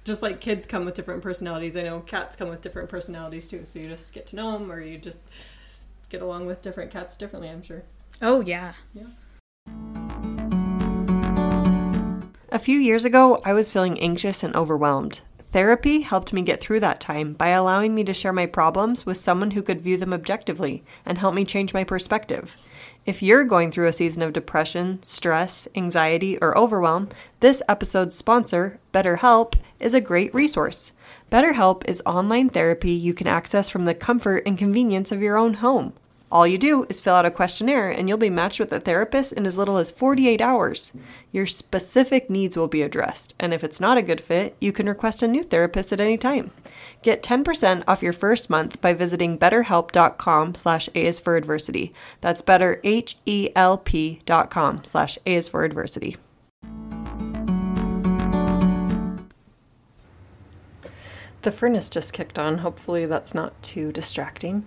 just 0.03 0.22
like 0.22 0.41
kids 0.41 0.65
come 0.65 0.84
with 0.84 0.96
different 0.96 1.24
personalities, 1.24 1.77
I 1.77 1.84
know 1.84 2.01
cats 2.01 2.36
come 2.36 2.50
with 2.50 2.60
different 2.60 2.89
personalities 2.89 3.48
too. 3.48 3.63
So 3.63 3.79
you 3.79 3.88
just 3.88 4.13
get 4.13 4.27
to 4.27 4.36
know 4.36 4.51
them 4.51 4.70
or 4.70 4.82
you 4.82 4.98
just 4.98 5.29
get 6.10 6.22
along 6.22 6.46
with 6.46 6.62
different 6.62 6.91
cats 6.91 7.15
differently, 7.15 7.50
I'm 7.50 7.63
sure. 7.63 7.84
Oh, 8.22 8.41
yeah. 8.41 8.74
Yeah. 8.94 9.06
A 12.50 12.60
few 12.60 12.80
years 12.80 13.06
ago, 13.06 13.40
I 13.46 13.54
was 13.54 13.70
feeling 13.70 14.00
anxious 14.00 14.42
and 14.42 14.56
overwhelmed. 14.56 15.22
Therapy 15.44 16.02
helped 16.02 16.34
me 16.34 16.42
get 16.42 16.60
through 16.60 16.80
that 16.80 17.00
time 17.00 17.34
by 17.34 17.50
allowing 17.50 17.94
me 17.94 18.04
to 18.04 18.14
share 18.14 18.34
my 18.34 18.46
problems 18.46 19.06
with 19.06 19.18
someone 19.18 19.52
who 19.52 19.62
could 19.62 19.82
view 19.82 19.96
them 19.96 20.12
objectively 20.12 20.84
and 21.06 21.18
help 21.18 21.36
me 21.36 21.46
change 21.46 21.74
my 21.74 21.84
perspective. 21.84 22.58
If 23.06 23.22
you're 23.22 23.44
going 23.44 23.72
through 23.72 23.88
a 23.88 23.94
season 23.94 24.22
of 24.24 24.34
depression, 24.34 25.00
stress, 25.04 25.68
anxiety, 25.76 26.38
or 26.40 26.58
overwhelm, 26.58 27.10
this 27.42 27.62
episode's 27.70 28.18
sponsor, 28.18 28.80
BetterHelp, 28.94 29.54
is 29.80 29.94
a 29.94 30.02
great 30.02 30.34
resource. 30.34 30.94
BetterHelp 31.32 31.88
is 31.88 32.04
online 32.06 32.50
therapy 32.50 32.92
you 32.92 33.14
can 33.14 33.28
access 33.28 33.70
from 33.70 33.86
the 33.86 33.94
comfort 33.94 34.44
and 34.46 34.58
convenience 34.58 35.12
of 35.12 35.22
your 35.22 35.38
own 35.38 35.56
home. 35.56 35.94
All 36.29 36.46
you 36.46 36.57
do 36.57 36.86
is 36.89 37.00
fill 37.00 37.15
out 37.15 37.25
a 37.25 37.31
questionnaire 37.31 37.89
and 37.89 38.10
you'll 38.10 38.17
be 38.17 38.29
matched 38.29 38.60
with 38.60 38.74
a 38.74 38.81
therapist 38.81 39.31
in 39.31 39.46
as 39.46 39.57
little 39.57 39.77
as 39.77 39.91
48 39.91 40.41
hours. 40.41 40.91
Your 41.31 41.46
specific 41.46 42.29
needs 42.29 42.57
will 42.57 42.67
be 42.67 42.81
addressed, 42.81 43.34
and 43.39 43.53
if 43.53 43.63
it's 43.63 43.79
not 43.79 43.98
a 43.98 44.01
good 44.01 44.19
fit, 44.19 44.55
you 44.60 44.74
can 44.74 44.89
request 44.89 45.24
a 45.24 45.27
new 45.27 45.43
therapist 45.43 45.93
at 45.93 46.01
any 46.01 46.17
time. 46.17 46.51
Get 47.01 47.24
10% 47.24 47.84
off 47.88 48.03
your 48.03 48.12
first 48.12 48.50
month 48.50 48.81
by 48.81 48.93
visiting 48.93 49.38
betterhelp.com 49.38 50.55
slash 50.55 50.89
A 50.93 51.05
is 51.05 51.19
for 51.19 51.38
adversity. 51.38 51.93
That's 52.19 52.41
better, 52.41 52.81
H-E-L-P 52.84 54.22
dot 54.25 54.50
com 54.50 54.84
slash 54.84 55.17
A 55.25 55.36
is 55.36 55.48
for 55.48 55.63
adversity. 55.63 56.17
The 61.43 61.51
furnace 61.51 61.89
just 61.89 62.12
kicked 62.12 62.38
on. 62.38 62.57
Hopefully 62.57 63.05
that's 63.05 63.34
not 63.34 63.62
too 63.63 63.93
distracting. 63.93 64.65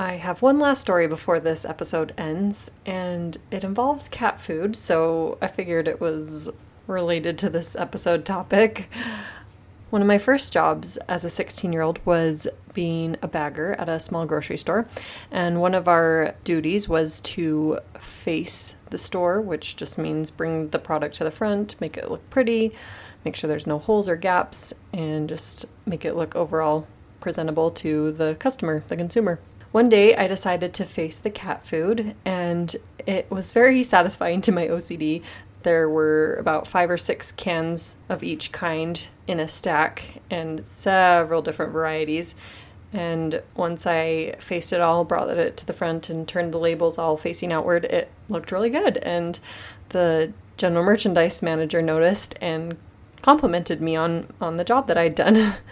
I 0.00 0.12
have 0.12 0.42
one 0.42 0.60
last 0.60 0.80
story 0.80 1.08
before 1.08 1.40
this 1.40 1.64
episode 1.64 2.14
ends, 2.16 2.70
and 2.86 3.36
it 3.50 3.64
involves 3.64 4.08
cat 4.08 4.40
food, 4.40 4.76
so 4.76 5.38
I 5.42 5.48
figured 5.48 5.88
it 5.88 6.00
was 6.00 6.48
related 6.86 7.36
to 7.38 7.50
this 7.50 7.74
episode 7.74 8.24
topic. 8.24 8.88
One 9.90 10.00
of 10.00 10.06
my 10.06 10.18
first 10.18 10.52
jobs 10.52 10.98
as 11.08 11.24
a 11.24 11.28
16 11.28 11.72
year 11.72 11.82
old 11.82 11.98
was 12.06 12.46
being 12.74 13.16
a 13.22 13.26
bagger 13.26 13.72
at 13.72 13.88
a 13.88 13.98
small 13.98 14.24
grocery 14.24 14.56
store, 14.56 14.86
and 15.32 15.60
one 15.60 15.74
of 15.74 15.88
our 15.88 16.36
duties 16.44 16.88
was 16.88 17.20
to 17.22 17.80
face 17.98 18.76
the 18.90 18.98
store, 18.98 19.40
which 19.40 19.74
just 19.74 19.98
means 19.98 20.30
bring 20.30 20.68
the 20.68 20.78
product 20.78 21.16
to 21.16 21.24
the 21.24 21.32
front, 21.32 21.74
make 21.80 21.96
it 21.96 22.08
look 22.08 22.30
pretty, 22.30 22.72
make 23.24 23.34
sure 23.34 23.48
there's 23.48 23.66
no 23.66 23.80
holes 23.80 24.08
or 24.08 24.14
gaps, 24.14 24.72
and 24.92 25.28
just 25.28 25.66
make 25.86 26.04
it 26.04 26.14
look 26.14 26.36
overall 26.36 26.86
presentable 27.18 27.72
to 27.72 28.12
the 28.12 28.36
customer, 28.36 28.84
the 28.86 28.96
consumer. 28.96 29.40
One 29.70 29.90
day 29.90 30.16
I 30.16 30.26
decided 30.26 30.72
to 30.74 30.84
face 30.84 31.18
the 31.18 31.30
cat 31.30 31.64
food, 31.64 32.14
and 32.24 32.74
it 33.06 33.30
was 33.30 33.52
very 33.52 33.82
satisfying 33.82 34.40
to 34.42 34.52
my 34.52 34.66
OCD. 34.66 35.22
There 35.62 35.88
were 35.88 36.36
about 36.36 36.66
five 36.66 36.88
or 36.88 36.96
six 36.96 37.32
cans 37.32 37.98
of 38.08 38.22
each 38.22 38.50
kind 38.50 39.06
in 39.26 39.38
a 39.38 39.46
stack 39.46 40.22
and 40.30 40.66
several 40.66 41.42
different 41.42 41.72
varieties. 41.72 42.34
And 42.94 43.42
once 43.54 43.86
I 43.86 44.36
faced 44.38 44.72
it 44.72 44.80
all, 44.80 45.04
brought 45.04 45.36
it 45.36 45.58
to 45.58 45.66
the 45.66 45.74
front, 45.74 46.08
and 46.08 46.26
turned 46.26 46.54
the 46.54 46.58
labels 46.58 46.96
all 46.96 47.18
facing 47.18 47.52
outward, 47.52 47.84
it 47.84 48.10
looked 48.30 48.50
really 48.50 48.70
good. 48.70 48.96
And 48.98 49.38
the 49.90 50.32
general 50.56 50.84
merchandise 50.84 51.42
manager 51.42 51.82
noticed 51.82 52.34
and 52.40 52.78
complimented 53.20 53.82
me 53.82 53.96
on, 53.96 54.32
on 54.40 54.56
the 54.56 54.64
job 54.64 54.88
that 54.88 54.96
I'd 54.96 55.14
done. 55.14 55.56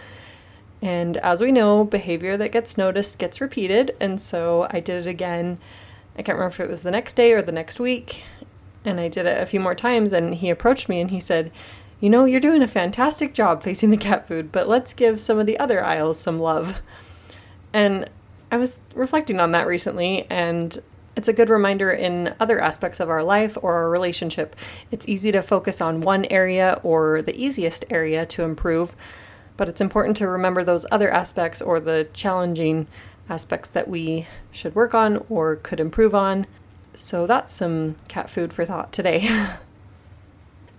And 0.81 1.17
as 1.17 1.41
we 1.41 1.51
know, 1.51 1.83
behavior 1.83 2.37
that 2.37 2.51
gets 2.51 2.77
noticed 2.77 3.19
gets 3.19 3.41
repeated. 3.41 3.95
And 3.99 4.21
so 4.21 4.67
I 4.69 4.79
did 4.79 5.05
it 5.05 5.09
again. 5.09 5.57
I 6.17 6.21
can't 6.21 6.37
remember 6.37 6.53
if 6.53 6.59
it 6.59 6.69
was 6.69 6.83
the 6.83 6.91
next 6.91 7.13
day 7.13 7.31
or 7.33 7.41
the 7.41 7.51
next 7.51 7.79
week. 7.79 8.23
And 8.85 8.99
I 8.99 9.07
did 9.07 9.25
it 9.25 9.41
a 9.41 9.45
few 9.45 9.59
more 9.59 9.75
times. 9.75 10.13
And 10.13 10.35
he 10.35 10.49
approached 10.49 10.87
me 10.87 11.01
and 11.01 11.09
he 11.09 11.19
said, 11.19 11.51
You 11.99 12.09
know, 12.09 12.25
you're 12.25 12.39
doing 12.39 12.61
a 12.61 12.67
fantastic 12.67 13.33
job 13.33 13.63
facing 13.63 13.89
the 13.89 13.97
cat 13.97 14.27
food, 14.27 14.51
but 14.51 14.67
let's 14.67 14.93
give 14.93 15.19
some 15.19 15.39
of 15.39 15.45
the 15.45 15.59
other 15.59 15.83
aisles 15.83 16.19
some 16.19 16.39
love. 16.39 16.81
And 17.73 18.09
I 18.51 18.57
was 18.57 18.79
reflecting 18.95 19.39
on 19.39 19.51
that 19.51 19.67
recently. 19.67 20.25
And 20.29 20.77
it's 21.15 21.27
a 21.27 21.33
good 21.33 21.49
reminder 21.49 21.91
in 21.91 22.35
other 22.39 22.61
aspects 22.61 22.99
of 22.99 23.09
our 23.09 23.23
life 23.23 23.57
or 23.61 23.73
our 23.73 23.89
relationship. 23.89 24.55
It's 24.91 25.07
easy 25.07 25.31
to 25.31 25.41
focus 25.41 25.81
on 25.81 26.01
one 26.01 26.25
area 26.25 26.79
or 26.83 27.23
the 27.23 27.35
easiest 27.35 27.83
area 27.89 28.23
to 28.27 28.43
improve 28.43 28.95
but 29.57 29.67
it's 29.67 29.81
important 29.81 30.15
to 30.17 30.27
remember 30.27 30.63
those 30.63 30.85
other 30.91 31.11
aspects 31.11 31.61
or 31.61 31.79
the 31.79 32.07
challenging 32.13 32.87
aspects 33.29 33.69
that 33.71 33.87
we 33.87 34.27
should 34.51 34.75
work 34.75 34.93
on 34.93 35.25
or 35.29 35.57
could 35.57 35.79
improve 35.79 36.15
on. 36.15 36.45
So 36.93 37.27
that's 37.27 37.53
some 37.53 37.95
cat 38.07 38.29
food 38.29 38.53
for 38.53 38.63
thought 38.65 38.93
today. 38.93 39.27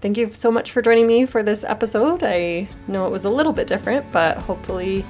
Thank 0.01 0.17
you 0.17 0.33
so 0.33 0.53
much 0.53 0.71
for 0.71 0.81
joining 0.81 1.09
me 1.09 1.27
for 1.27 1.43
this 1.43 1.65
episode. 1.65 2.23
I 2.23 2.69
know 2.87 3.07
it 3.07 3.11
was 3.11 3.25
a 3.25 3.31
little 3.31 3.53
bit 3.53 3.67
different, 3.67 4.11
but 4.13 4.39
hopefully 4.39 5.05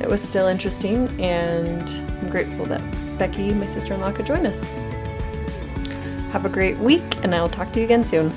it 0.00 0.08
was 0.08 0.22
still 0.22 0.46
interesting, 0.46 1.08
and 1.20 1.82
I'm 2.20 2.30
grateful 2.30 2.64
that 2.66 2.80
Becky, 3.18 3.52
my 3.52 3.66
sister 3.66 3.94
in 3.94 4.00
law, 4.00 4.12
could 4.12 4.26
join 4.26 4.46
us. 4.46 4.68
Have 6.30 6.44
a 6.44 6.48
great 6.48 6.78
week, 6.78 7.24
and 7.24 7.34
I'll 7.34 7.48
talk 7.48 7.72
to 7.72 7.80
you 7.80 7.86
again 7.86 8.04
soon. 8.04 8.32